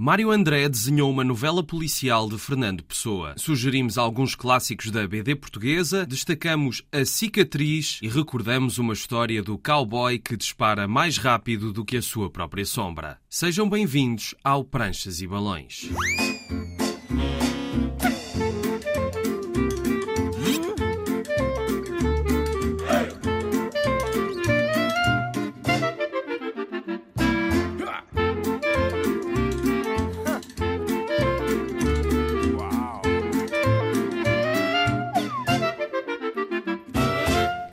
[0.00, 3.34] Mário André desenhou uma novela policial de Fernando Pessoa.
[3.36, 10.16] Sugerimos alguns clássicos da BD portuguesa, destacamos A Cicatriz e recordamos uma história do cowboy
[10.20, 13.18] que dispara mais rápido do que a sua própria sombra.
[13.28, 15.90] Sejam bem-vindos ao Pranchas e Balões.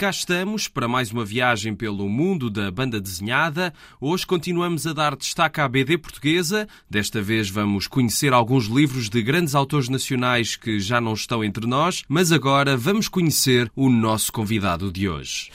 [0.05, 3.73] Cá estamos para mais uma viagem pelo mundo da banda desenhada.
[4.00, 6.68] Hoje continuamos a dar destaque à BD portuguesa.
[6.88, 11.66] Desta vez vamos conhecer alguns livros de grandes autores nacionais que já não estão entre
[11.66, 15.49] nós, mas agora vamos conhecer o nosso convidado de hoje.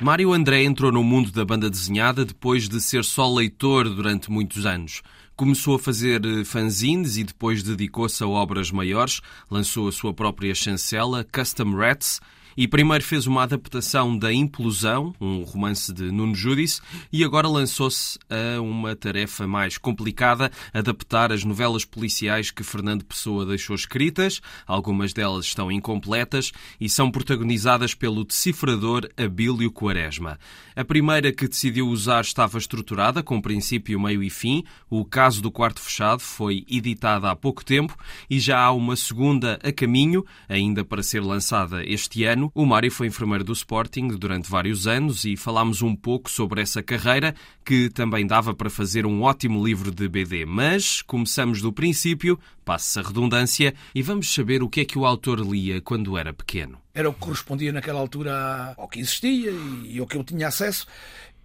[0.00, 4.66] Mário André entrou no mundo da banda desenhada depois de ser só leitor durante muitos
[4.66, 5.00] anos.
[5.36, 9.20] Começou a fazer eh, fanzines e depois dedicou-se a obras maiores.
[9.48, 12.20] Lançou a sua própria chancela, Custom Rats,
[12.56, 16.80] e primeiro fez uma adaptação da Implosão, um romance de Nuno Judice,
[17.12, 23.44] e agora lançou-se a uma tarefa mais complicada, adaptar as novelas policiais que Fernando Pessoa
[23.44, 24.40] deixou escritas.
[24.66, 30.38] Algumas delas estão incompletas e são protagonizadas pelo decifrador Abílio Quaresma.
[30.76, 34.64] A primeira que decidiu usar estava estruturada, com princípio, meio e fim.
[34.88, 37.96] O caso do quarto fechado foi editada há pouco tempo
[38.28, 42.66] e já há uma segunda a caminho, ainda para ser lançada este ano ano, o
[42.66, 47.34] Mário foi enfermeiro do Sporting durante vários anos e falámos um pouco sobre essa carreira,
[47.64, 50.44] que também dava para fazer um ótimo livro de BD.
[50.44, 55.06] Mas começamos do princípio, passa a redundância, e vamos saber o que é que o
[55.06, 56.78] autor lia quando era pequeno.
[56.94, 59.50] Era o que correspondia naquela altura ao que existia
[59.84, 60.86] e ao que eu tinha acesso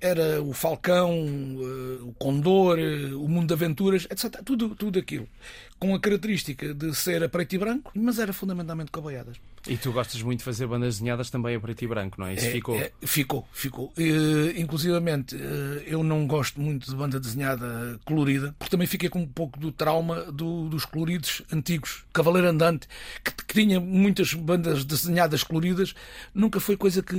[0.01, 4.41] era o Falcão, eh, o Condor, eh, o Mundo de Aventuras, etc.
[4.45, 5.27] Tudo, tudo aquilo.
[5.79, 9.37] Com a característica de ser a preto e branco, mas era fundamentalmente coboiadas.
[9.67, 12.33] E tu gostas muito de fazer bandas desenhadas também a preto e branco, não é?
[12.33, 12.75] Isso é, ficou?
[12.75, 13.93] É, ficou, ficou.
[13.97, 15.39] Uh, inclusivamente, uh,
[15.85, 19.71] eu não gosto muito de banda desenhada colorida, porque também fiquei com um pouco do
[19.71, 22.03] trauma do, dos coloridos antigos.
[22.13, 22.87] Cavaleiro Andante,
[23.23, 25.93] que, que, tinha muitas bandas desenhadas coloridas,
[26.33, 27.15] nunca foi coisa que,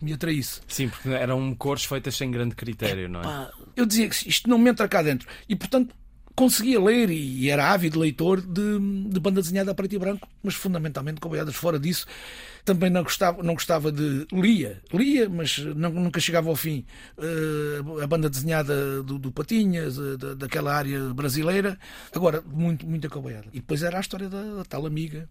[0.00, 0.60] me atraísse.
[0.68, 3.50] Sim, porque eram cores feitas sem grande critério, não é?
[3.74, 5.28] Eu dizia que isto não me entra cá dentro.
[5.48, 5.94] E, portanto,
[6.36, 10.54] conseguia ler e era ávido leitor de, de banda desenhada a preto e branco, mas
[10.54, 12.06] fundamentalmente coboiadas fora disso.
[12.64, 14.26] Também não gostava, não gostava de.
[14.32, 16.84] Lia, lia, mas não, nunca chegava ao fim.
[17.16, 21.78] Uh, a banda desenhada do, do Patinhas, da, daquela área brasileira.
[22.12, 23.46] Agora, muito, muita coboiada.
[23.52, 25.28] E depois era a história da, da tal amiga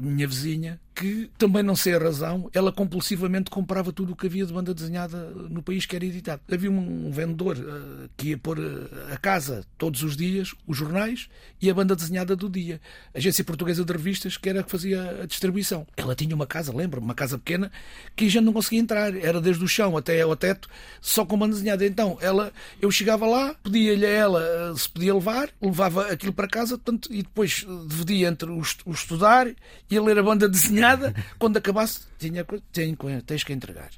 [0.00, 4.44] minha vizinha, que também não sei a razão, ela compulsivamente comprava tudo o que havia
[4.44, 6.42] de banda desenhada no país que era editado.
[6.50, 11.28] Havia um vendedor uh, que ia pôr uh, a casa todos os dias os jornais
[11.62, 12.80] e a banda desenhada do dia.
[13.14, 15.86] A Agência Portuguesa de Revistas, que era que fazia a distribuição.
[15.96, 17.70] Ela tinha uma casa, lembro uma casa pequena,
[18.16, 19.14] que a gente não conseguia entrar.
[19.14, 20.68] Era desde o chão até ao teto,
[21.00, 21.86] só com banda desenhada.
[21.86, 26.48] Então, ela, eu chegava lá, pedia-lhe a ela uh, se podia levar, levava aquilo para
[26.48, 29.46] casa, portanto, e depois dividia entre o, o estudar
[29.90, 33.90] ia ler a banda desenhada, quando acabasse, tinha, tinha, tens que entregar.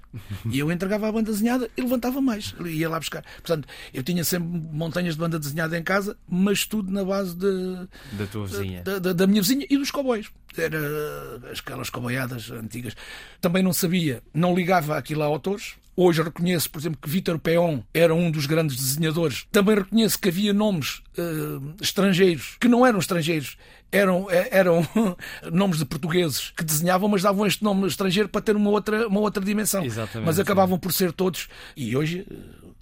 [0.50, 3.24] E eu entregava a banda desenhada e levantava mais, ia lá buscar.
[3.36, 7.88] Portanto, eu tinha sempre montanhas de banda desenhada em casa, mas tudo na base de,
[8.12, 8.82] da tua vizinha.
[8.82, 10.30] Da, da, da minha vizinha e dos cowboys.
[10.56, 10.78] Era
[11.56, 12.94] aquelas cowboyadas antigas.
[13.40, 17.82] Também não sabia, não ligava aquilo a autores, Hoje reconheço, por exemplo, que Vítor Peon
[17.92, 19.46] era um dos grandes desenhadores.
[19.52, 23.58] Também reconheço que havia nomes uh, estrangeiros que não eram estrangeiros,
[23.92, 24.88] eram, eh, eram
[25.52, 29.20] nomes de portugueses que desenhavam, mas davam este nome estrangeiro para ter uma outra, uma
[29.20, 29.84] outra dimensão.
[29.84, 30.80] Exatamente, mas acabavam sim.
[30.80, 31.50] por ser todos.
[31.76, 32.34] E hoje eh,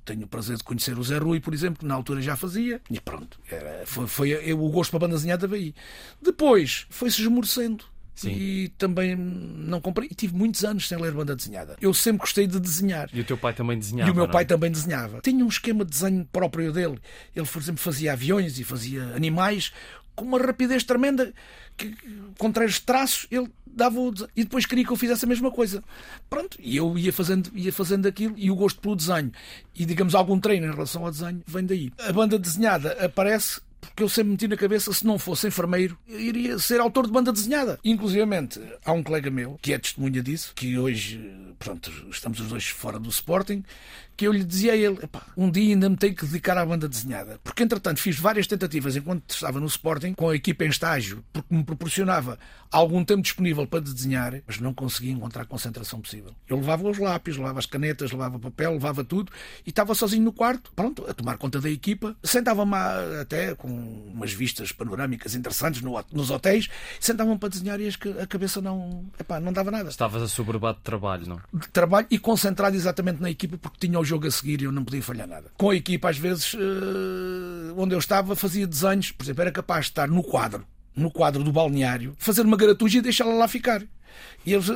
[0.05, 2.81] tenho o prazer de conhecer o Zé Rui, por exemplo, que na altura já fazia.
[2.89, 5.75] E pronto, era, foi, foi o gosto para a banda desenhada daí.
[6.23, 7.85] Depois foi-se esmorecendo.
[8.19, 8.33] Sim.
[8.33, 10.09] E também não comprei.
[10.11, 11.77] E tive muitos anos sem ler banda desenhada.
[11.81, 13.09] Eu sempre gostei de desenhar.
[13.13, 14.11] E o teu pai também desenhava?
[14.11, 14.33] E o meu não?
[14.33, 15.21] pai também desenhava.
[15.21, 16.99] Tinha um esquema de desenho próprio dele.
[17.35, 19.73] Ele, por exemplo, fazia aviões e fazia animais
[20.17, 21.33] com uma rapidez tremenda.
[21.77, 21.95] Que,
[22.37, 25.85] com três traços, ele dava o e depois queria que eu fizesse a mesma coisa.
[26.29, 29.31] Pronto, e eu ia fazendo, ia fazendo aquilo e o gosto pelo desenho
[29.77, 31.93] e, digamos, algum treino em relação ao desenho vem daí.
[32.01, 33.61] A banda desenhada aparece
[33.99, 37.33] porque eu sempre meti na cabeça, se não fosse enfermeiro, iria ser autor de banda
[37.33, 37.81] desenhada.
[37.85, 38.23] Inclusive,
[38.85, 41.21] há um colega meu que é testemunha disso, que hoje,
[41.59, 43.65] pronto, estamos os dois fora do Sporting,
[44.19, 44.99] que eu lhe dizia a ele:
[45.37, 47.39] um dia ainda me tenho que dedicar à banda desenhada.
[47.43, 51.55] Porque, entretanto, fiz várias tentativas enquanto estava no Sporting, com a equipa em estágio, porque
[51.55, 52.37] me proporcionava
[52.71, 56.35] algum tempo disponível para desenhar, mas não conseguia encontrar a concentração possível.
[56.49, 59.33] Eu levava os lápis, levava as canetas, levava papel, levava tudo
[59.65, 62.17] e estava sozinho no quarto, pronto, a tomar conta da equipa.
[62.23, 62.75] Sentava-me
[63.21, 65.81] até com umas vistas panorâmicas interessantes
[66.13, 66.69] nos hotéis,
[67.01, 67.89] sentava-me para desenhar e
[68.21, 69.89] a cabeça não, epá, não dava nada.
[69.89, 71.41] Estavas assoberbado de trabalho, não?
[71.55, 74.85] De trabalho e concentrado exatamente na equipa porque tinha o jogo a seguir eu não
[74.85, 75.51] podia falhar nada.
[75.57, 79.87] Com a equipa, às vezes, uh, onde eu estava, fazia desenhos, por exemplo, era capaz
[79.87, 80.67] de estar no quadro,
[80.97, 83.83] no quadro do balneário, fazer uma garatuja e deixá-la lá ficar.
[84.47, 84.67] E eles,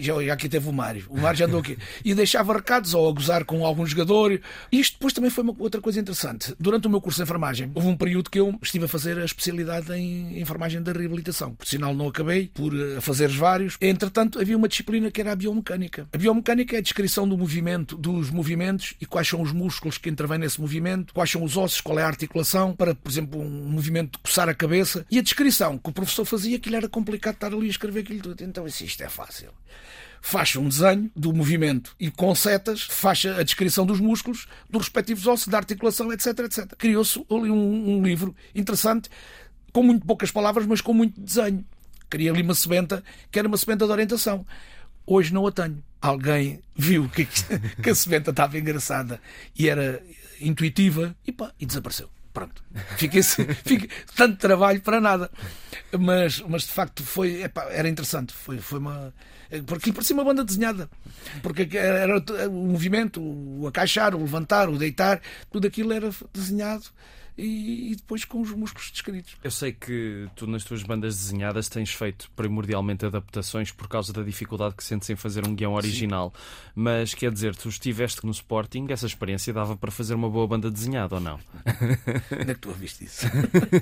[0.00, 1.78] já, aqui teve o Mário, o Mário já andou aqui.
[2.04, 4.40] E deixava recados ou a gozar com algum jogador.
[4.72, 6.54] Isto depois também foi uma outra coisa interessante.
[6.58, 9.24] Durante o meu curso de enfermagem, houve um período que eu estive a fazer a
[9.24, 11.54] especialidade em enfermagem da reabilitação.
[11.54, 13.76] Por sinal, não acabei por eh, fazer vários.
[13.80, 16.08] Entretanto, havia uma disciplina que era a biomecânica.
[16.12, 20.08] A biomecânica é a descrição do movimento, dos movimentos e quais são os músculos que
[20.08, 23.70] intervêm nesse movimento, quais são os ossos, qual é a articulação, para, por exemplo, um
[23.70, 25.06] movimento de coçar a cabeça.
[25.10, 28.20] E a descrição que o professor fazia, aquilo era complicado estar ali a escrever aquilo
[28.20, 28.42] tudo.
[28.42, 29.50] Então, isto é fácil.
[30.22, 35.26] Faz um desenho do movimento e com setas faz a descrição dos músculos, dos respectivos
[35.26, 36.76] ossos, da articulação, etc, etc.
[36.76, 39.08] Criou-se ali um, um livro interessante,
[39.72, 41.64] com muito poucas palavras, mas com muito desenho.
[42.10, 44.44] Criei ali uma sebenta, que era uma sebenta de orientação.
[45.06, 45.82] Hoje não a tenho.
[46.02, 47.26] Alguém viu que,
[47.82, 49.20] que a sebenta estava engraçada
[49.56, 50.02] e era
[50.40, 52.10] intuitiva e, pá, e desapareceu.
[52.40, 52.64] Pronto.
[52.96, 53.22] Fiquei,
[53.66, 55.30] fiquei, tanto trabalho para nada.
[55.98, 58.32] Mas, mas de facto foi, era interessante.
[58.32, 59.12] Foi, foi uma.
[59.66, 60.88] Porque parecia uma banda desenhada.
[61.42, 65.20] Porque era o movimento, o acaixar, o levantar, o deitar,
[65.52, 66.86] tudo aquilo era desenhado
[67.40, 69.36] e, e, depois com os músculos descritos.
[69.42, 74.22] Eu sei que tu, nas tuas bandas desenhadas, tens feito primordialmente adaptações por causa da
[74.22, 76.32] dificuldade que sentes em fazer um guião original.
[76.34, 76.70] Sim.
[76.74, 80.70] Mas quer dizer, tu estiveste no Sporting, essa experiência dava para fazer uma boa banda
[80.70, 81.38] desenhada ou não?
[82.40, 83.26] Onde é que tu ouviste isso?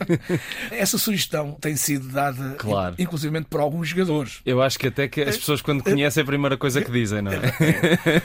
[0.70, 2.94] essa sugestão tem sido dada, claro.
[2.98, 4.40] inclusive por alguns jogadores.
[4.44, 7.22] Eu acho que até que as pessoas, quando conhecem, é a primeira coisa que dizem,
[7.22, 7.36] não é?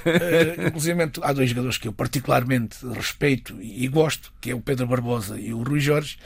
[0.06, 0.68] é.
[0.68, 5.23] inclusive, há dois jogadores que eu particularmente respeito e gosto, que é o Pedro Barbosa
[5.24, 6.18] Barbosa e o Rui Jorge,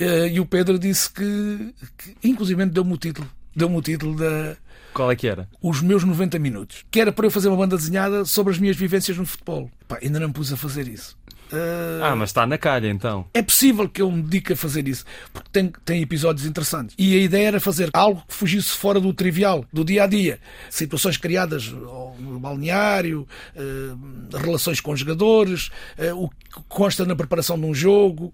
[0.00, 4.56] uh, e o Pedro disse que, que inclusive deu-me o título, deu-me o título da
[4.92, 5.48] qual é que era?
[5.62, 6.84] Os meus 90 minutos.
[6.90, 9.70] Que era para eu fazer uma banda desenhada sobre as minhas vivências no futebol.
[9.88, 11.16] Pá, ainda não me pus a fazer isso.
[11.52, 12.02] Uh...
[12.02, 13.26] Ah, mas está na calha então.
[13.34, 16.94] É possível que eu me dedique a fazer isso, porque tem, tem episódios interessantes.
[16.98, 20.40] E a ideia era fazer algo que fugisse fora do trivial, do dia a dia.
[20.70, 26.36] Situações criadas no balneário, uh, relações com jogadores, uh, o que
[26.68, 28.32] consta na preparação de um jogo,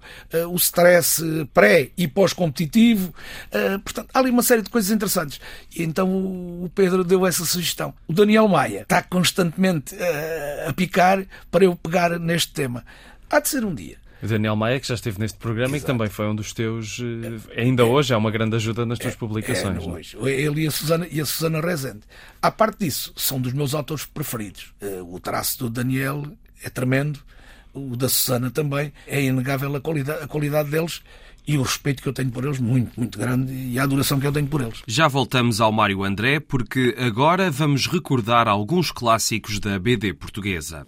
[0.51, 1.23] o stress
[1.55, 3.15] pré e pós-competitivo.
[3.85, 5.41] portanto, há ali uma série de coisas interessantes.
[5.75, 7.95] E então o Pedro deu essa sugestão.
[8.09, 9.95] O Daniel Maia está constantemente
[10.67, 12.85] a picar para eu pegar neste tema.
[13.31, 13.97] Há de ser um dia.
[14.23, 15.77] O Daniel Maia, que já esteve neste programa Exato.
[15.77, 17.01] e que também foi um dos teus.
[17.01, 19.85] Eh, ainda é, hoje é uma grande ajuda nas tuas é, publicações.
[19.85, 20.17] É, hoje.
[20.23, 22.01] Ele e a, Susana, e a Susana Rezende.
[22.43, 24.73] À parte disso, são dos meus autores preferidos.
[24.81, 26.25] Eh, o traço do Daniel
[26.65, 27.21] é tremendo,
[27.73, 28.93] o da Susana também.
[29.07, 31.01] É inegável a qualidade, a qualidade deles
[31.47, 34.27] e o respeito que eu tenho por eles, muito, muito grande, e a adoração que
[34.27, 34.83] eu tenho por eles.
[34.87, 40.85] Já voltamos ao Mário André, porque agora vamos recordar alguns clássicos da BD portuguesa.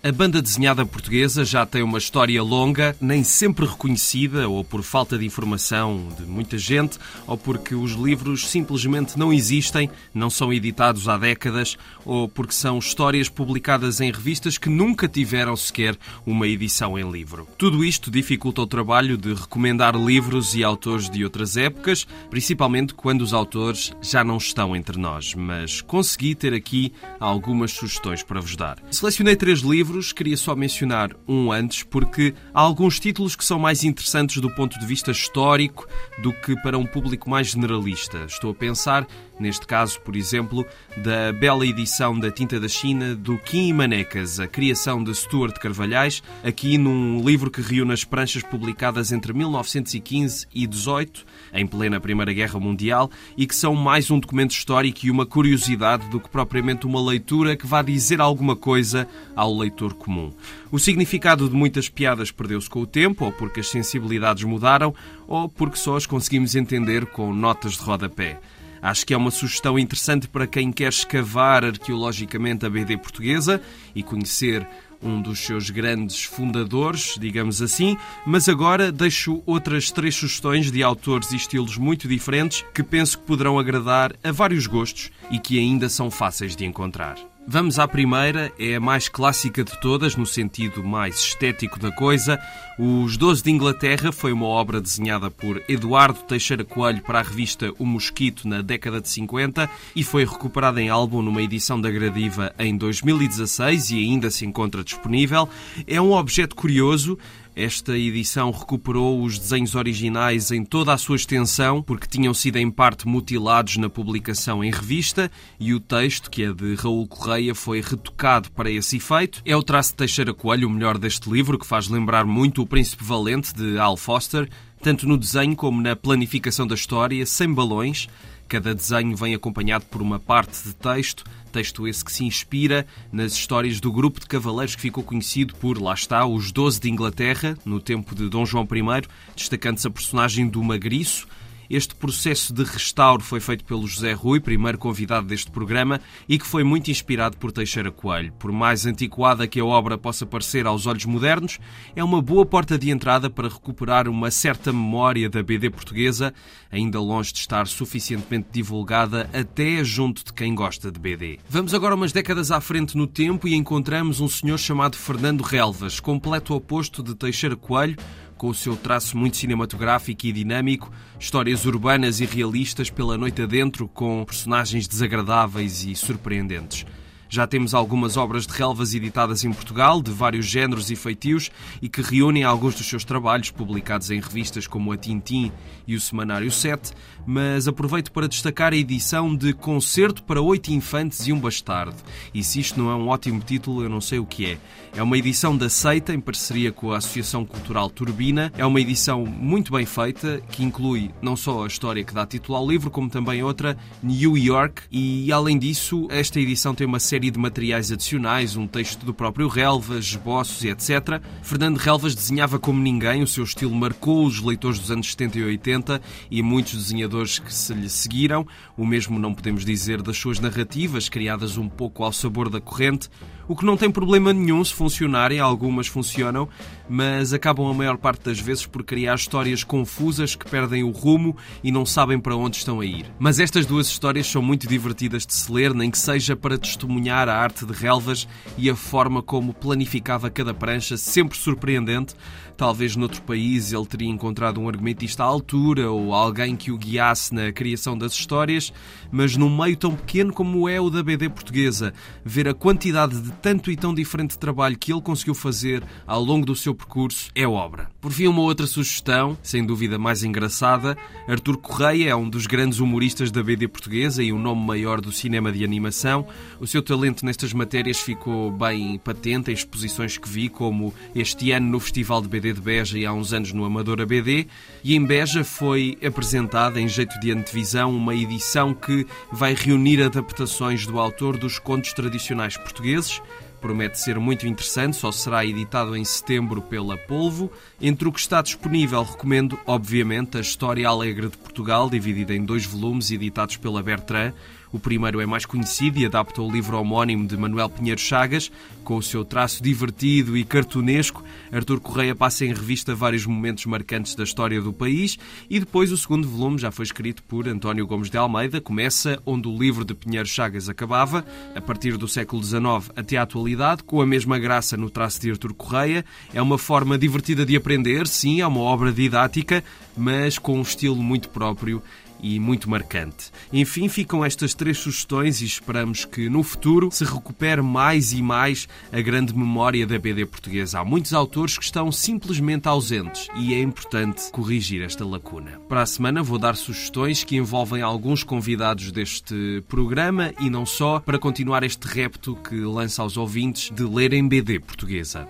[0.00, 5.18] A banda desenhada portuguesa já tem uma história longa, nem sempre reconhecida, ou por falta
[5.18, 11.08] de informação de muita gente, ou porque os livros simplesmente não existem, não são editados
[11.08, 16.96] há décadas, ou porque são histórias publicadas em revistas que nunca tiveram sequer uma edição
[16.96, 17.48] em livro.
[17.58, 23.22] Tudo isto dificulta o trabalho de recomendar livros e autores de outras épocas, principalmente quando
[23.22, 28.54] os autores já não estão entre nós, mas consegui ter aqui algumas sugestões para vos
[28.54, 28.78] dar.
[28.92, 33.58] Selecionei três livros livros, queria só mencionar um antes, porque há alguns títulos que são
[33.58, 38.26] mais interessantes do ponto de vista histórico do que para um público mais generalista.
[38.26, 39.06] Estou a pensar,
[39.40, 40.66] neste caso, por exemplo,
[40.98, 46.22] da bela edição da Tinta da China do Kim Manecas, a criação de Stuart Carvalhais,
[46.44, 52.32] aqui num livro que reúne as pranchas publicadas entre 1915 e 18, em plena Primeira
[52.34, 56.86] Guerra Mundial, e que são mais um documento histórico e uma curiosidade do que propriamente
[56.86, 60.32] uma leitura que vá dizer alguma coisa ao leitor comum.
[60.70, 64.94] O significado de muitas piadas perdeu-se com o tempo, ou porque as sensibilidades mudaram,
[65.26, 68.40] ou porque só as conseguimos entender com notas de rodapé.
[68.80, 73.60] Acho que é uma sugestão interessante para quem quer escavar arqueologicamente a BD portuguesa
[73.94, 74.66] e conhecer
[75.02, 81.30] um dos seus grandes fundadores, digamos assim, mas agora deixo outras três sugestões de autores
[81.32, 85.88] e estilos muito diferentes que penso que poderão agradar a vários gostos e que ainda
[85.88, 87.37] são fáceis de encontrar.
[87.50, 92.38] Vamos à primeira, é a mais clássica de todas, no sentido mais estético da coisa.
[92.78, 97.72] Os Doze de Inglaterra foi uma obra desenhada por Eduardo Teixeira Coelho para a revista
[97.78, 102.54] O Mosquito na década de 50 e foi recuperada em álbum numa edição da Gradiva
[102.58, 105.48] em 2016 e ainda se encontra disponível.
[105.86, 107.18] É um objeto curioso,
[107.58, 112.70] esta edição recuperou os desenhos originais em toda a sua extensão, porque tinham sido em
[112.70, 117.80] parte mutilados na publicação em revista, e o texto, que é de Raul Correia, foi
[117.80, 119.42] retocado para esse efeito.
[119.44, 122.66] É o traço de Teixeira Coelho, o melhor deste livro, que faz lembrar muito O
[122.66, 124.48] Príncipe Valente, de Al Foster,
[124.80, 128.08] tanto no desenho como na planificação da história, sem balões.
[128.48, 133.34] Cada desenho vem acompanhado por uma parte de texto, texto esse que se inspira nas
[133.34, 137.58] histórias do grupo de cavaleiros que ficou conhecido por, lá está, os Doze de Inglaterra,
[137.62, 141.28] no tempo de Dom João I, destacando-se a personagem do Magriço,
[141.70, 146.46] este processo de restauro foi feito pelo José Rui, primeiro convidado deste programa, e que
[146.46, 148.32] foi muito inspirado por Teixeira Coelho.
[148.38, 151.58] Por mais antiquada que a obra possa parecer aos olhos modernos,
[151.94, 156.32] é uma boa porta de entrada para recuperar uma certa memória da BD portuguesa,
[156.70, 161.38] ainda longe de estar suficientemente divulgada até junto de quem gosta de BD.
[161.48, 166.00] Vamos agora umas décadas à frente no tempo e encontramos um senhor chamado Fernando Relvas,
[166.00, 167.96] completo oposto de Teixeira Coelho,
[168.38, 173.88] com o seu traço muito cinematográfico e dinâmico, histórias urbanas e realistas pela noite adentro,
[173.88, 176.86] com personagens desagradáveis e surpreendentes.
[177.28, 181.50] Já temos algumas obras de relvas editadas em Portugal, de vários géneros e feitios,
[181.82, 185.52] e que reúnem alguns dos seus trabalhos, publicados em revistas como a Tintim
[185.86, 186.92] e o Semanário 7,
[187.28, 191.94] mas aproveito para destacar a edição de Concerto para Oito Infantes e um Bastardo.
[192.32, 194.58] E se isto não é um ótimo título, eu não sei o que é.
[194.96, 198.50] É uma edição da Seita, em parceria com a Associação Cultural Turbina.
[198.56, 202.56] É uma edição muito bem feita, que inclui não só a história que dá título
[202.56, 204.84] ao livro, como também outra, New York.
[204.90, 209.48] E, além disso, esta edição tem uma série de materiais adicionais, um texto do próprio
[209.48, 211.20] Relvas, esboços e etc.
[211.42, 215.44] Fernando Relvas desenhava como ninguém, o seu estilo marcou os leitores dos anos 70 e
[215.44, 218.46] 80 e muitos desenhadores que se lhe seguiram.
[218.76, 223.10] O mesmo não podemos dizer das suas narrativas, criadas um pouco ao sabor da corrente
[223.48, 226.46] o que não tem problema nenhum se funcionarem, algumas funcionam,
[226.86, 231.34] mas acabam a maior parte das vezes por criar histórias confusas que perdem o rumo
[231.64, 233.06] e não sabem para onde estão a ir.
[233.18, 237.26] Mas estas duas histórias são muito divertidas de se ler, nem que seja para testemunhar
[237.26, 242.14] a arte de Relvas e a forma como planificava cada prancha, sempre surpreendente.
[242.58, 247.32] Talvez noutro país ele teria encontrado um argumentista à altura ou alguém que o guiasse
[247.32, 248.72] na criação das histórias,
[249.12, 253.30] mas num meio tão pequeno como é o da BD portuguesa, ver a quantidade de
[253.34, 257.46] tanto e tão diferente trabalho que ele conseguiu fazer ao longo do seu percurso é
[257.46, 257.90] obra.
[258.00, 260.98] Por fim, uma outra sugestão, sem dúvida mais engraçada,
[261.28, 265.00] Artur Correia é um dos grandes humoristas da BD portuguesa e o um nome maior
[265.00, 266.26] do cinema de animação.
[266.58, 271.68] O seu talento nestas matérias ficou bem patente em exposições que vi, como este ano
[271.68, 274.46] no Festival de BD de Beja e há uns anos no Amadora BD.
[274.82, 280.86] E em Beja foi apresentada, em jeito de antevisão, uma edição que vai reunir adaptações
[280.86, 283.20] do autor dos contos tradicionais portugueses
[283.60, 287.50] Promete ser muito interessante, só será editado em setembro pela Polvo.
[287.80, 292.64] Entre o que está disponível, recomendo, obviamente, a História Alegre de Portugal, dividida em dois
[292.64, 294.32] volumes editados pela Bertrand.
[294.72, 298.50] O primeiro é mais conhecido e adapta o livro homónimo de Manuel Pinheiro Chagas.
[298.84, 301.22] Com o seu traço divertido e cartunesco,
[301.52, 305.96] Artur Correia passa em revista vários momentos marcantes da história do país e depois o
[305.96, 308.60] segundo volume já foi escrito por António Gomes de Almeida.
[308.60, 313.22] Começa onde o livro de Pinheiro Chagas acabava, a partir do século XIX até à
[313.22, 316.04] atualidade, com a mesma graça no traço de Artur Correia.
[316.32, 319.62] É uma forma divertida de aprender, sim, é uma obra didática,
[319.96, 321.82] mas com um estilo muito próprio
[322.20, 323.30] e muito marcante.
[323.52, 328.68] Enfim, ficam estas três sugestões e esperamos que no futuro se recupere mais e mais
[328.92, 330.80] a grande memória da BD portuguesa.
[330.80, 335.60] Há muitos autores que estão simplesmente ausentes e é importante corrigir esta lacuna.
[335.68, 341.00] Para a semana vou dar sugestões que envolvem alguns convidados deste programa e não só,
[341.00, 345.28] para continuar este repto que lança aos ouvintes de lerem BD portuguesa.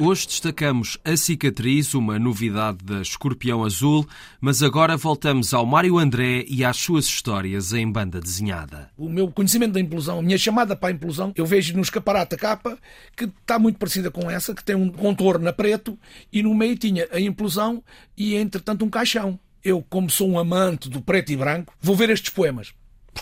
[0.00, 4.06] Hoje destacamos A Cicatriz, uma novidade da Escorpião Azul,
[4.40, 8.92] mas agora voltamos ao Mário André e às suas histórias em banda desenhada.
[8.96, 12.36] O meu conhecimento da implosão, a minha chamada para a implosão, eu vejo no escaparate
[12.36, 12.78] a capa
[13.16, 15.98] que está muito parecida com essa, que tem um contorno a preto
[16.32, 17.82] e no meio tinha a implosão
[18.16, 19.36] e entretanto um caixão.
[19.64, 22.72] Eu, como sou um amante do preto e branco, vou ver estes poemas.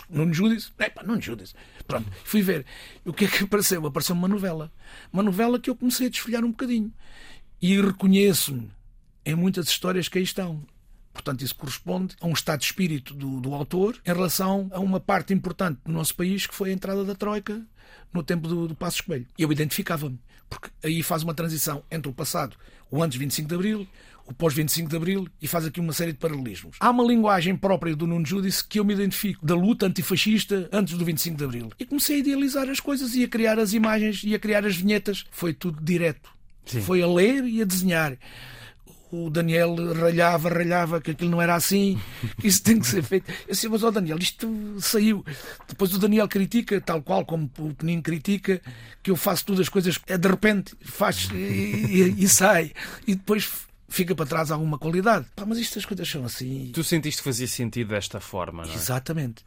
[0.09, 1.53] Nuno Judice, é pá, Nuno Judice.
[1.87, 2.65] Pronto, fui ver.
[3.05, 3.85] O que é que apareceu?
[3.85, 4.71] Apareceu uma novela.
[5.11, 6.91] Uma novela que eu comecei a desfolhar um bocadinho.
[7.61, 8.69] E reconheço-me
[9.25, 10.63] em muitas histórias que aí estão.
[11.11, 14.99] Portanto, isso corresponde a um estado de espírito do, do autor em relação a uma
[14.99, 17.65] parte importante do nosso país que foi a entrada da Troika
[18.13, 19.25] no tempo do, do Passo Coelho.
[19.37, 22.55] Eu identificava-me, porque aí faz uma transição entre o passado,
[22.89, 23.87] o antes 25 de Abril,
[24.27, 26.77] o pós-25 de Abril e faz aqui uma série de paralelismos.
[26.79, 30.97] Há uma linguagem própria do Nuno Judice que eu me identifico, da luta antifascista antes
[30.97, 31.71] do 25 de Abril.
[31.79, 34.75] E comecei a idealizar as coisas e a criar as imagens e a criar as
[34.75, 35.25] vinhetas.
[35.31, 36.29] Foi tudo direto.
[36.65, 36.81] Sim.
[36.81, 38.17] Foi a ler e a desenhar
[39.11, 41.99] o Daniel ralhava, ralhava que aquilo não era assim,
[42.39, 43.29] que isso tem que ser feito.
[43.47, 45.25] Eu disse, mas ó oh Daniel, isto saiu.
[45.67, 48.61] Depois o Daniel critica, tal qual como o Penin critica,
[49.01, 52.71] que eu faço todas as coisas, é de repente, faz e, e, e sai.
[53.05, 53.49] E depois
[53.89, 55.25] fica para trás alguma qualidade.
[55.35, 56.71] Pá, mas estas coisas são assim.
[56.73, 58.75] Tu sentiste que fazia sentido desta forma, não é?
[58.75, 59.43] Exatamente.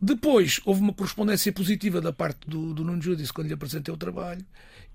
[0.00, 3.96] Depois houve uma correspondência positiva da parte do, do Nuno Judice quando lhe apresentei o
[3.96, 4.44] trabalho.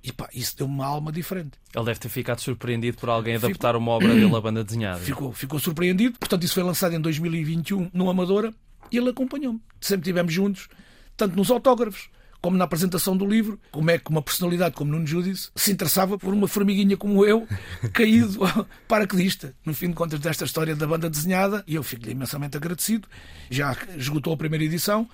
[0.03, 1.51] E pá, isso deu uma alma diferente.
[1.75, 3.81] Ele deve ter ficado surpreendido por alguém adaptar ficou...
[3.81, 4.99] uma obra dele à banda desenhada.
[4.99, 6.17] Ficou, ficou surpreendido.
[6.17, 8.53] Portanto, isso foi lançado em 2021 no Amadora
[8.91, 9.61] e ele acompanhou-me.
[9.81, 10.69] Sempre estivemos juntos,
[11.15, 12.09] tanto nos autógrafos
[12.41, 16.17] como na apresentação do livro, como é que uma personalidade como Nuno Judice se interessava
[16.17, 17.47] por uma formiguinha como eu,
[17.91, 18.39] caído
[18.87, 23.07] paraquedista, no fim de contas desta história da banda desenhada, e eu fico-lhe imensamente agradecido.
[23.49, 25.09] Já esgotou a primeira edição,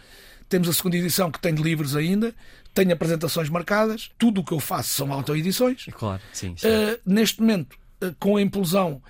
[0.49, 2.35] temos a segunda edição que tem livros ainda,
[2.73, 5.85] tem apresentações marcadas, tudo o que eu faço são autoedições.
[5.91, 6.51] Claro, sim.
[6.51, 9.01] Uh, neste momento, uh, com a implosão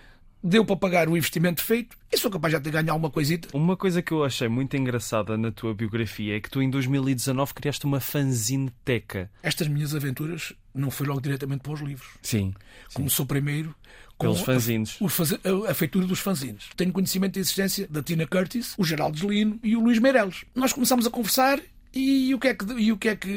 [0.43, 3.48] deu para pagar o investimento feito e sou capaz já de ganhar alguma coisita.
[3.53, 7.53] Uma coisa que eu achei muito engraçada na tua biografia é que tu em 2019
[7.53, 9.32] criaste uma fanzine teca.
[9.41, 12.10] Estas minhas aventuras não foi logo diretamente para os livros.
[12.22, 12.53] Sim.
[12.93, 13.27] Começou sim.
[13.27, 13.74] primeiro
[14.17, 15.00] com Pelos fanzines.
[15.01, 16.70] A, a, a, feitura dos fanzines.
[16.75, 20.46] Tenho conhecimento da existência da Tina Curtis, o Geraldo Gelino e o Luís Meireles.
[20.53, 21.60] Nós começámos a conversar
[21.94, 23.30] e o que é que, e o que, é que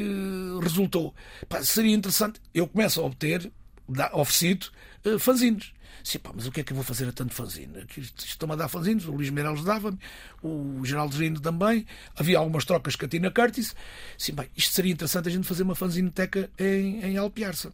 [0.61, 1.13] resultou?
[1.47, 2.41] Pá, seria interessante.
[2.53, 3.51] Eu começo a obter,
[4.13, 4.67] oferecido,
[5.05, 5.73] uh, fanzines.
[6.03, 7.85] Sim, pá, mas o que é que eu vou fazer a tanto fanzine?
[8.17, 9.99] Estão-me a dar fanzines, o Luís Meireles dava-me,
[10.41, 11.85] o Geraldo Gino também,
[12.15, 13.75] havia algumas trocas com a Tina Curtis.
[14.17, 17.73] Sim, bem, isto seria interessante a gente fazer uma fanzineteca em, em Alpiarça.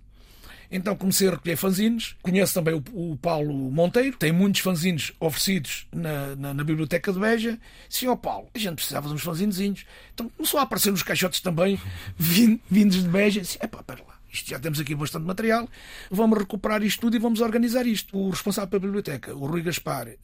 [0.74, 2.15] Então comecei a recolher fanzines.
[2.24, 7.20] Conheço também o, o, Paulo Monteiro, tem muitos fanzines oferecidos na, na, na Biblioteca de
[7.20, 7.60] Beja.
[8.08, 9.86] Ó Paulo, a gente precisava de uns fanzinezinhos.
[10.15, 11.80] Então começou a aparecer nos caixotes também,
[12.18, 13.44] vindos de Beja.
[13.44, 15.70] Sim, é pá, pera lá isto já temos aqui bastante material,
[16.10, 18.18] vamos recuperar isto tudo e vamos organizar isto.
[18.18, 20.18] O responsável pela biblioteca, o Rui Gaspar, eh,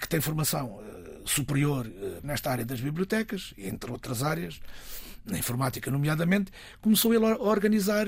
[0.00, 4.60] que tem formação eh, superior eh, nesta área das bibliotecas, entre outras áreas,
[5.30, 8.06] na informática nomeadamente, começou ele a organizar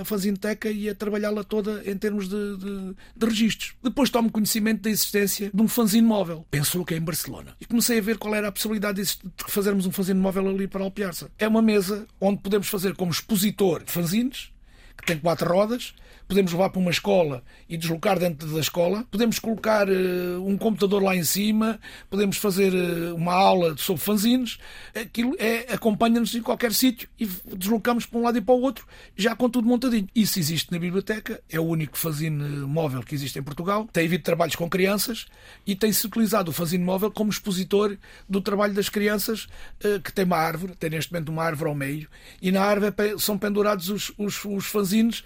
[0.00, 3.74] a Fanzinteca e a trabalhá-la toda em termos de, de, de registros.
[3.82, 6.46] Depois tomo conhecimento da existência de um fanzine móvel.
[6.50, 7.56] Pensou que é em Barcelona.
[7.60, 10.82] E comecei a ver qual era a possibilidade de fazermos um fanzine móvel ali para
[10.82, 11.30] Alpiarça.
[11.38, 14.50] É uma mesa onde podemos fazer como expositor fanzines,
[14.96, 15.94] que tem quatro rodas,
[16.30, 21.02] podemos levar para uma escola e deslocar dentro da escola, podemos colocar uh, um computador
[21.02, 24.56] lá em cima, podemos fazer uh, uma aula sobre fanzines,
[24.94, 28.86] aquilo é, acompanha-nos em qualquer sítio e deslocamos para um lado e para o outro,
[29.16, 30.06] já com tudo montadinho.
[30.14, 34.22] Isso existe na biblioteca, é o único fanzine móvel que existe em Portugal, tem havido
[34.22, 35.26] trabalhos com crianças
[35.66, 37.96] e tem-se utilizado o fanzine móvel como expositor
[38.28, 39.48] do trabalho das crianças,
[39.84, 42.08] uh, que tem uma árvore, tem neste momento uma árvore ao meio,
[42.40, 45.24] e na árvore é são pendurados os, os, os fanzines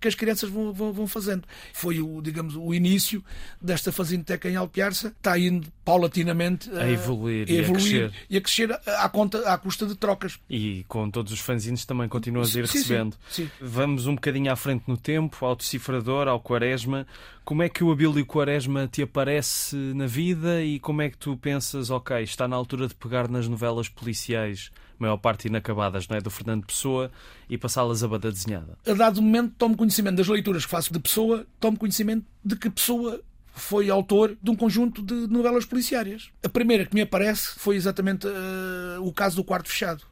[0.00, 1.44] que as crianças vão, vão, vão, fazendo.
[1.72, 3.24] Foi o, digamos, o início
[3.60, 8.36] desta Fazinteca em Alpiarça, está indo paulatinamente a, a evoluir, a e, evoluir a e
[8.36, 10.38] a crescer à, conta, à custa de trocas.
[10.50, 13.16] E com todos os fanzines também continuas a ir sim, recebendo.
[13.30, 13.50] Sim, sim.
[13.60, 17.06] Vamos um bocadinho à frente no tempo, ao decifrador, ao Quaresma.
[17.44, 21.36] Como é que o Abílio Quaresma te aparece na vida e como é que tu
[21.36, 26.20] pensas, ok, está na altura de pegar nas novelas policiais, maior parte inacabadas, não é?
[26.20, 27.10] Do Fernando Pessoa
[27.48, 28.78] e passá-las a banda desenhada?
[28.86, 32.70] A dado momento, tomo conhecimento das leituras que faço de Pessoa, tomo conhecimento de que
[32.70, 33.20] Pessoa
[33.52, 36.30] foi autor de um conjunto de novelas policiárias.
[36.42, 40.04] A primeira que me aparece foi exatamente uh, o caso do Quarto Fechado.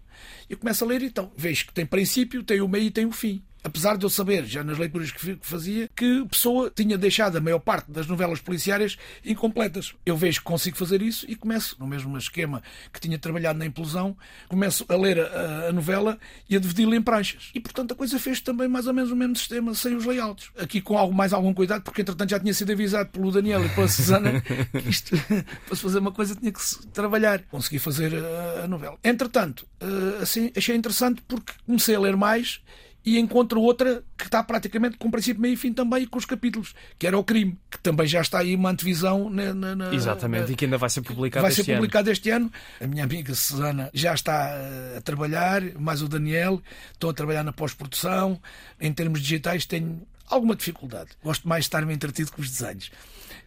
[0.48, 3.12] Eu começo a ler então, vejo que tem princípio, tem o meio e tem o
[3.12, 7.40] fim apesar de eu saber, já nas leituras que fazia, que Pessoa tinha deixado a
[7.40, 9.92] maior parte das novelas policiárias incompletas.
[10.06, 13.66] Eu vejo que consigo fazer isso e começo, no mesmo esquema que tinha trabalhado na
[13.66, 14.16] implosão,
[14.48, 16.16] começo a ler a, a novela
[16.48, 17.50] e a dividi-la em pranchas.
[17.54, 20.50] E, portanto, a coisa fez também mais ou menos o mesmo sistema, sem os layouts.
[20.58, 23.68] Aqui com algo, mais algum cuidado, porque, entretanto, já tinha sido avisado pelo Daniel e
[23.70, 25.16] pela Susana que isto,
[25.66, 27.42] para se fazer uma coisa, tinha que se trabalhar.
[27.50, 28.96] Consegui fazer a, a novela.
[29.02, 32.60] Entretanto, eh, assim, achei interessante porque comecei a ler mais
[33.06, 36.74] e encontro outra que está praticamente com princípio, meio e fim também, com os capítulos,
[36.98, 39.30] que era o crime, que também já está aí uma antevisão.
[39.30, 42.30] Na, na, na, Exatamente, e que ainda vai ser publicado vai este ser publicado este
[42.30, 42.50] ano.
[42.80, 46.60] A minha amiga Susana já está eh, a trabalhar, mais o Daniel,
[46.92, 48.40] estão a trabalhar na pós-produção.
[48.80, 51.10] Em termos digitais, tenho alguma dificuldade.
[51.22, 52.88] Gosto mais de estar-me entretido com os desenhos.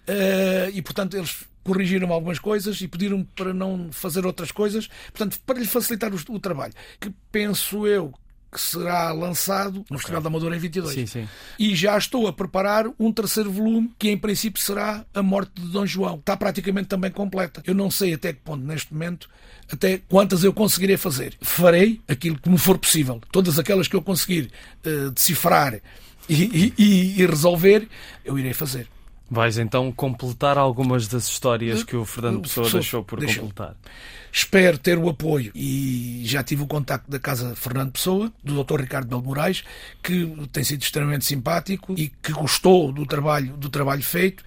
[0.08, 5.38] Uh, e, portanto, eles corrigiram algumas coisas e pediram para não fazer outras coisas, portanto,
[5.46, 8.14] para lhe facilitar o, o trabalho, que penso eu
[8.52, 9.98] que será lançado no okay.
[9.98, 10.94] Festival da Amadora em 22.
[10.94, 11.28] Sim, sim.
[11.58, 15.68] E já estou a preparar um terceiro volume, que em princípio será A Morte de
[15.68, 16.16] Dom João.
[16.16, 17.62] Está praticamente também completa.
[17.66, 19.30] Eu não sei até que ponto, neste momento,
[19.72, 21.38] até quantas eu conseguirei fazer.
[21.42, 23.22] Farei aquilo que me for possível.
[23.32, 24.52] Todas aquelas que eu conseguir
[24.86, 25.80] uh, decifrar
[26.28, 27.88] e, e, e resolver,
[28.26, 28.88] eu irei fazer.
[29.30, 33.44] Vais então completar algumas das histórias que o Fernando Pessoa deixou por deixou.
[33.44, 33.76] completar.
[34.32, 38.82] Espero ter o apoio e já tive o contacto da Casa Fernando Pessoa, do Dr.
[38.82, 39.64] Ricardo Belo Moraes,
[40.04, 44.44] que tem sido extremamente simpático e que gostou do trabalho, do trabalho feito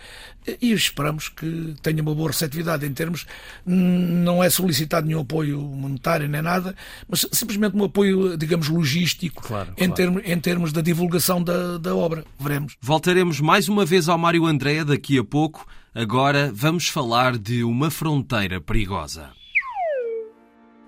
[0.61, 3.27] e esperamos que tenha uma boa receptividade em termos
[3.65, 6.75] não é solicitado nenhum apoio monetário nem nada,
[7.09, 9.95] mas simplesmente um apoio, digamos, logístico claro, em, claro.
[9.95, 12.25] Termos, em termos da divulgação da, da obra.
[12.39, 12.77] Veremos.
[12.81, 15.67] Voltaremos mais uma vez ao Mário Andréa daqui a pouco.
[15.95, 19.31] Agora vamos falar de uma fronteira perigosa.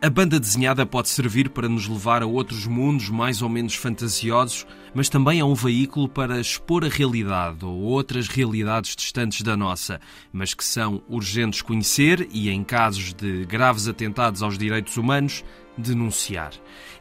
[0.04, 4.66] A banda desenhada pode servir para nos levar a outros mundos mais ou menos fantasiosos,
[4.94, 9.98] mas também é um veículo para expor a realidade ou outras realidades distantes da nossa,
[10.30, 15.42] mas que são urgentes conhecer e, em casos de graves atentados aos direitos humanos,
[15.74, 16.52] denunciar.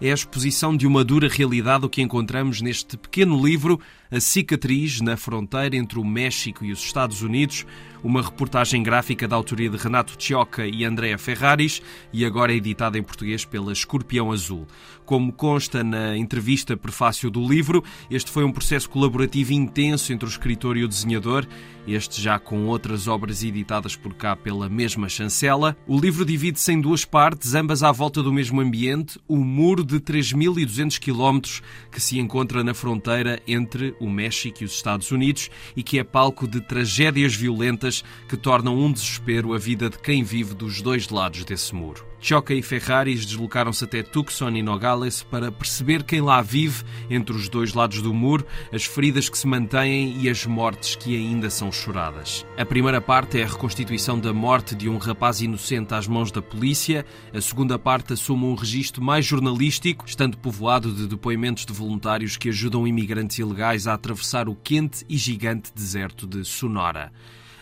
[0.02, 3.82] É a exposição de uma dura realidade o que encontramos neste pequeno livro,
[4.14, 7.66] A Cicatriz na Fronteira entre o México e os Estados Unidos,
[8.04, 13.02] uma reportagem gráfica da autoria de Renato Tioca e Andrea Ferraris e agora editada em
[13.02, 14.68] português pela Escorpião Azul.
[15.06, 20.30] Como consta na entrevista prefácio do livro, este foi um processo colaborativo intenso entre o
[20.30, 21.48] escritor e o desenhador,
[21.88, 25.76] este já com outras obras editadas por cá pela mesma chancela.
[25.88, 30.00] O livro divide-se em duas partes, ambas à volta do mesmo ambiente, o muro de
[30.00, 35.84] 3.200 quilómetros que se encontra na fronteira entre o México e os Estados Unidos e
[35.84, 40.54] que é palco de tragédias violentas que tornam um desespero a vida de quem vive
[40.54, 42.13] dos dois lados desse muro.
[42.24, 47.50] Choca e Ferraris deslocaram-se até Tucson e Nogales para perceber quem lá vive entre os
[47.50, 51.70] dois lados do muro, as feridas que se mantêm e as mortes que ainda são
[51.70, 52.46] choradas.
[52.58, 56.42] A primeira parte é a reconstituição da morte de um rapaz inocente às mãos da
[56.42, 62.38] polícia, a segunda parte assume um registro mais jornalístico, estando povoado de depoimentos de voluntários
[62.38, 67.12] que ajudam imigrantes ilegais a atravessar o quente e gigante deserto de Sonora.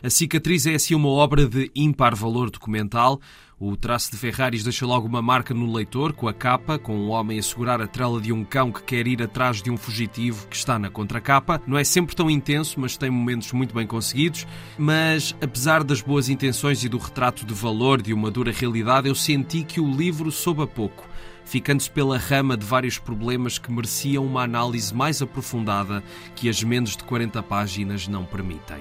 [0.04, 3.22] A cicatriz é assim uma obra de ímpar valor documental.
[3.60, 7.10] O traço de Ferraris deixa logo uma marca no leitor, com a capa, com um
[7.12, 10.48] homem a segurar a trela de um cão que quer ir atrás de um fugitivo
[10.48, 11.62] que está na contracapa.
[11.68, 14.48] Não é sempre tão intenso, mas tem momentos muito bem conseguidos.
[14.76, 19.14] Mas, apesar das boas intenções e do retrato de valor de uma dura realidade, eu
[19.14, 21.08] senti que o livro soube a pouco
[21.44, 26.02] ficando-se pela rama de vários problemas que mereciam uma análise mais aprofundada
[26.34, 28.78] que as menos de 40 páginas não permitem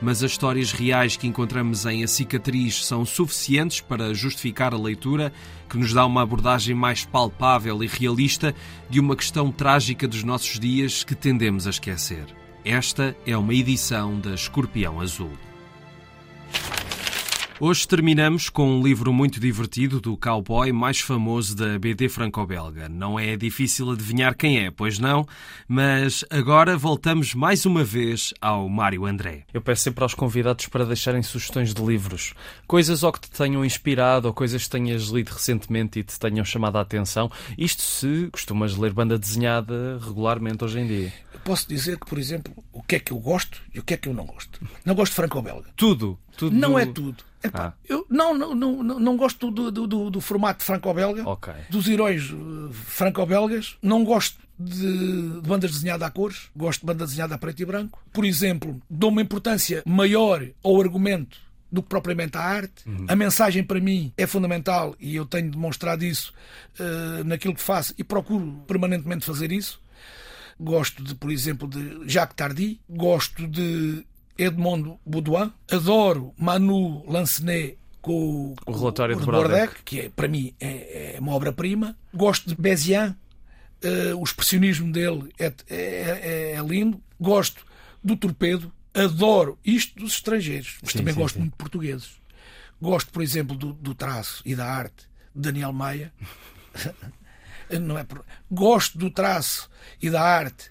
[0.00, 5.32] mas as histórias reais que encontramos em A Cicatriz são suficientes para justificar a leitura,
[5.68, 8.54] que nos dá uma abordagem mais palpável e realista
[8.88, 12.26] de uma questão trágica dos nossos dias que tendemos a esquecer.
[12.64, 15.49] Esta é uma edição da Escorpião Azul.
[17.62, 22.88] Hoje terminamos com um livro muito divertido do cowboy mais famoso da BD franco-belga.
[22.88, 25.28] Não é difícil adivinhar quem é, pois não?
[25.68, 29.44] Mas agora voltamos mais uma vez ao Mário André.
[29.52, 32.32] Eu peço sempre aos convidados para deixarem sugestões de livros.
[32.66, 36.46] Coisas ou que te tenham inspirado ou coisas que tenhas lido recentemente e te tenham
[36.46, 37.30] chamado a atenção.
[37.58, 41.12] Isto se costumas ler banda desenhada regularmente hoje em dia.
[41.34, 43.92] Eu posso dizer que, por exemplo, o que é que eu gosto e o que
[43.92, 44.66] é que eu não gosto.
[44.82, 45.68] Não gosto de franco-belga.
[45.76, 46.18] Tudo?
[46.38, 47.22] tudo não é tudo.
[47.42, 47.72] Epá, ah.
[47.88, 51.54] Eu não, não, não, não gosto do, do, do, formato franco-belga, okay.
[51.70, 53.76] dos heróis uh, franco-belgas.
[53.82, 57.64] Não gosto de, de bandas desenhadas a cores, gosto de banda desenhada a preto e
[57.64, 58.02] branco.
[58.12, 61.38] Por exemplo, dou uma importância maior ao argumento
[61.72, 62.86] do que propriamente à arte.
[62.86, 63.06] Uhum.
[63.08, 66.34] A mensagem para mim é fundamental e eu tenho demonstrado isso
[66.78, 69.80] uh, naquilo que faço e procuro permanentemente fazer isso.
[70.58, 74.04] Gosto de, por exemplo, de Jacques Tardy, gosto de
[74.40, 80.54] Edmond Baudouin, adoro Manu Lancenet com o relatório o de Brodek, que é, para mim
[80.58, 81.94] é, é uma obra-prima.
[82.14, 83.14] Gosto de Bezian,
[83.84, 86.98] uh, o expressionismo dele é, é, é, é, lindo.
[87.20, 87.66] Gosto
[88.02, 91.40] do Torpedo, adoro isto dos estrangeiros, mas sim, também sim, gosto sim.
[91.40, 92.20] muito de portugueses.
[92.80, 96.10] Gosto, por exemplo, do, do, traço e da arte de Daniel Maia.
[97.78, 98.24] Não é por...
[98.50, 99.68] Gosto do traço
[100.00, 100.70] e da arte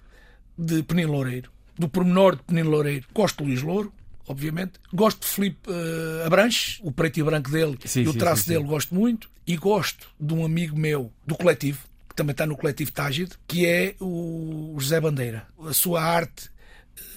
[0.58, 3.06] de Penil Loureiro, do pormenor de Penil Loureiro.
[3.14, 3.92] Gosto de Luís Louro,
[4.28, 4.74] obviamente.
[4.94, 8.48] Gosto de Filipe uh, Abranches, o preto e branco dele sim, e o traço sim,
[8.50, 9.30] sim, dele gosto muito.
[9.48, 13.66] E gosto de um amigo meu do coletivo, que também está no coletivo Tágide, que
[13.66, 15.48] é o José Bandeira.
[15.66, 16.50] A sua arte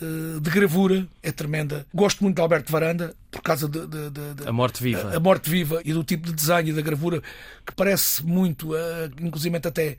[0.01, 1.85] uh, de gravura é tremenda.
[1.93, 5.17] Gosto muito de Alberto Varanda, por causa de, de, de, de, a morte viva a,
[5.17, 7.23] a, morte viva e do tipo de desenho e da gravura
[7.67, 9.97] que parece muito uh, inclusive até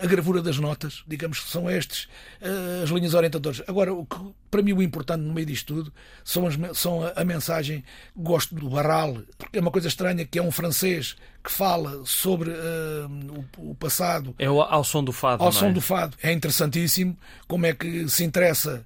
[0.00, 2.04] a gravura das notas digamos que são estes
[2.40, 3.62] uh, as linhas orientadoras.
[3.66, 4.16] Agora o que
[4.50, 5.92] para mim o importante no meio disto tudo
[6.24, 7.84] são, as, são a, a, mensagem
[8.16, 12.50] gosto do Barral porque é uma coisa estranha que é um francês que fala sobre
[12.50, 14.34] o, o, passado.
[14.38, 15.72] É ao, ao som do fado ao som é?
[15.72, 16.16] do fado.
[16.22, 17.16] É interessantíssimo
[17.48, 18.84] como é que se interessa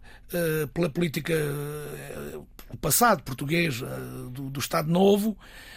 [0.72, 1.34] pela política
[2.74, 5.73] o passado português eh, do, do Estado Novo, eh,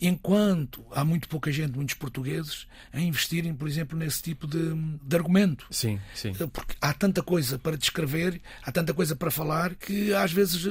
[0.00, 5.16] enquanto há muito pouca gente, muitos portugueses, a investirem, por exemplo, nesse tipo de, de
[5.16, 5.66] argumento.
[5.70, 6.34] Sim, sim.
[6.38, 10.66] Eh, porque há tanta coisa para descrever, há tanta coisa para falar, que às vezes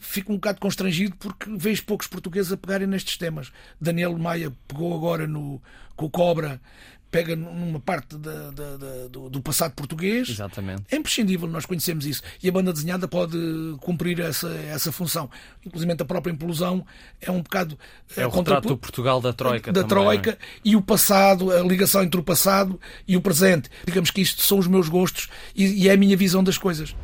[0.00, 3.50] fico um bocado constrangido porque vejo poucos portugueses a pegarem nestes temas.
[3.80, 5.60] Daniel Maia pegou agora no,
[5.96, 6.60] com o Cobra
[7.10, 10.28] pega numa parte da, da, da, do, do, passado português.
[10.28, 10.82] Exatamente.
[10.90, 12.22] É imprescindível, nós conhecemos isso.
[12.42, 13.38] E a banda desenhada pode
[13.80, 15.30] cumprir essa, essa função.
[15.64, 16.84] Inclusive a própria implosão
[17.20, 17.78] é um bocado.
[18.16, 19.72] É o retrato do Portugal da Troika.
[19.72, 20.38] Da também, Troika é?
[20.64, 23.70] e o passado, a ligação entre o passado e o presente.
[23.86, 26.94] Digamos que isto são os meus gostos e, e é a minha visão das coisas.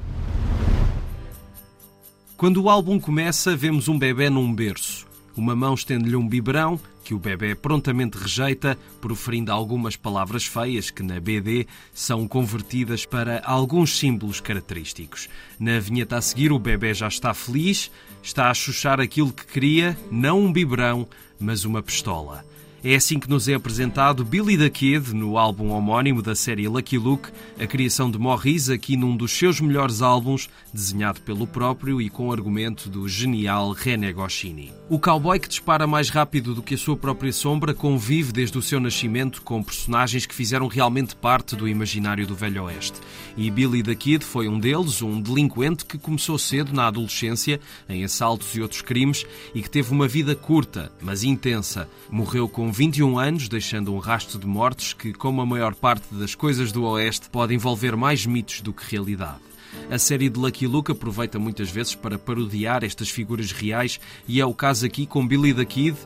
[2.37, 5.07] Quando o álbum começa, vemos um bebê num berço.
[5.37, 11.03] Uma mão estende-lhe um biberão que o bebê prontamente rejeita, proferindo algumas palavras feias que
[11.03, 15.29] na BD são convertidas para alguns símbolos característicos.
[15.61, 17.91] Na vinheta a seguir, o bebê já está feliz,
[18.23, 21.07] está a chuchar aquilo que queria, não um biberão,
[21.39, 22.45] mas uma pistola.
[22.87, 26.99] É assim que nos é apresentado Billy the Kid no álbum homónimo da série Lucky
[26.99, 32.11] Luke, a criação de Morris aqui num dos seus melhores álbuns, desenhado pelo próprio e
[32.11, 34.71] com argumento do genial René Goscinny.
[34.87, 38.63] O cowboy que dispara mais rápido do que a sua própria sombra convive desde o
[38.63, 43.01] seu nascimento com personagens que fizeram realmente parte do imaginário do Velho Oeste.
[43.35, 48.05] E Billy the Kid foi um deles, um delinquente que começou cedo na adolescência, em
[48.05, 51.89] assaltos e outros crimes, e que teve uma vida curta, mas intensa.
[52.11, 56.35] Morreu com 21 anos, deixando um rastro de mortes que, como a maior parte das
[56.35, 59.54] coisas do Oeste, pode envolver mais mitos do que realidade.
[59.91, 64.47] A série de Lucky Luke aproveita muitas vezes para parodiar estas figuras reais e é
[64.47, 65.97] o caso aqui com Billy the Kid,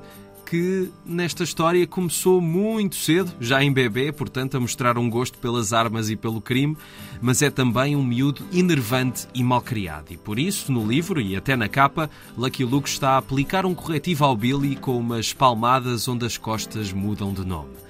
[0.48, 5.74] que nesta história começou muito cedo, já em bebê, portanto, a mostrar um gosto pelas
[5.74, 6.74] armas e pelo crime,
[7.20, 10.06] mas é também um miúdo enervante e malcriado.
[10.10, 13.74] E por isso, no livro e até na capa, Lucky Luke está a aplicar um
[13.74, 17.87] corretivo ao Billy com umas palmadas onde as costas mudam de nome.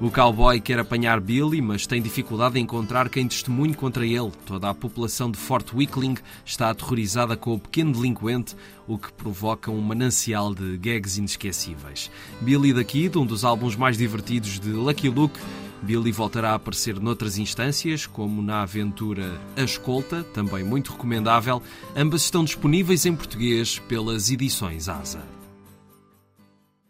[0.00, 4.30] O cowboy quer apanhar Billy, mas tem dificuldade em encontrar quem testemunhe contra ele.
[4.46, 8.54] Toda a população de Fort Wickling está aterrorizada com o pequeno delinquente,
[8.86, 12.12] o que provoca um manancial de gags inesquecíveis.
[12.40, 15.40] Billy the Kid, um dos álbuns mais divertidos de Lucky Luke,
[15.82, 21.60] Billy voltará a aparecer noutras instâncias, como na aventura A Escolta, também muito recomendável.
[21.96, 25.37] Ambas estão disponíveis em português pelas edições Asa.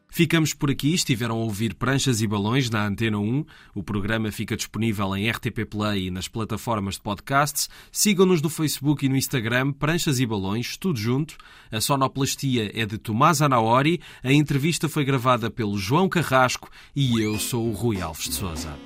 [0.09, 0.95] Ficamos por aqui.
[0.95, 3.45] Estiveram a ouvir Pranchas e Balões na Antena 1.
[3.75, 7.69] O programa fica disponível em RTP Play e nas plataformas de podcasts.
[7.93, 11.37] Sigam-nos no Facebook e no Instagram, Pranchas e Balões, tudo junto.
[11.71, 14.01] A sonoplastia é de Tomás Anaori.
[14.23, 18.77] A entrevista foi gravada pelo João Carrasco e eu sou o Rui Alves de Souza.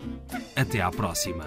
[0.57, 1.45] Até à próxima.